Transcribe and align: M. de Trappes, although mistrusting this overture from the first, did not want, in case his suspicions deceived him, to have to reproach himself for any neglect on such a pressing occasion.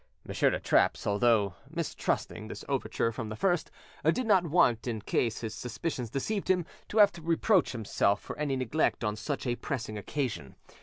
M. 0.27 0.33
de 0.33 0.59
Trappes, 0.59 1.05
although 1.05 1.53
mistrusting 1.69 2.47
this 2.47 2.65
overture 2.67 3.11
from 3.11 3.29
the 3.29 3.35
first, 3.35 3.69
did 4.03 4.25
not 4.25 4.47
want, 4.47 4.87
in 4.87 4.99
case 4.99 5.41
his 5.41 5.53
suspicions 5.53 6.09
deceived 6.09 6.49
him, 6.49 6.65
to 6.87 6.97
have 6.97 7.11
to 7.11 7.21
reproach 7.21 7.73
himself 7.73 8.19
for 8.19 8.35
any 8.39 8.55
neglect 8.55 9.03
on 9.03 9.15
such 9.15 9.45
a 9.45 9.55
pressing 9.55 9.99
occasion. 9.99 10.55